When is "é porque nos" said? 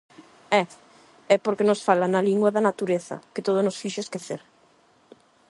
1.35-1.83